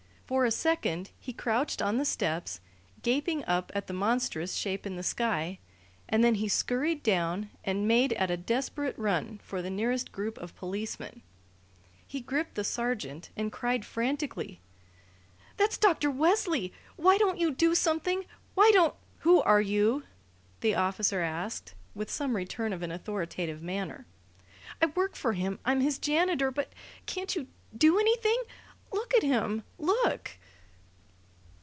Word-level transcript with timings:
For 0.27 0.45
a 0.45 0.49
second 0.51 1.11
he 1.19 1.33
crouched 1.33 1.81
on 1.81 1.97
the 1.97 2.05
steps, 2.05 2.61
gaping 3.01 3.43
up 3.43 3.69
at 3.75 3.87
the 3.87 3.93
monstrous 3.93 4.55
shape 4.55 4.85
in 4.85 4.95
the 4.95 5.03
sky, 5.03 5.59
and 6.07 6.23
then 6.23 6.35
he 6.35 6.47
scurried 6.47 7.03
down 7.03 7.49
and 7.65 7.85
made 7.85 8.13
at 8.13 8.31
a 8.31 8.37
desperate 8.37 8.97
run 8.97 9.41
for 9.43 9.61
the 9.61 9.69
nearest 9.69 10.13
group 10.13 10.37
of 10.37 10.55
policemen. 10.55 11.21
He 12.07 12.21
gripped 12.21 12.55
the 12.55 12.63
sergeant 12.63 13.29
and 13.35 13.51
cried 13.51 13.83
frantically: 13.83 14.61
"That's 15.57 15.77
Dr. 15.77 16.09
Wesley! 16.09 16.71
Why 16.95 17.17
don't 17.17 17.37
you 17.37 17.51
do 17.51 17.75
something? 17.75 18.23
Why 18.55 18.71
don't" 18.73 18.95
"Who 19.27 19.41
are 19.41 19.59
you?" 19.61 20.03
the 20.61 20.75
officer 20.75 21.19
asked, 21.19 21.73
with 21.93 22.09
some 22.09 22.37
return 22.37 22.71
of 22.71 22.81
an 22.83 22.91
authoritative 22.93 23.61
manner. 23.61 24.05
"I 24.81 24.85
work 24.85 25.17
for 25.17 25.33
him. 25.33 25.59
I'm 25.65 25.81
his 25.81 25.99
janitor. 25.99 26.51
But 26.51 26.71
can't 27.05 27.35
you 27.35 27.49
do 27.77 27.99
anything? 27.99 28.41
Look 28.93 29.13
at 29.15 29.23
him! 29.23 29.63
Look!" 29.77 30.31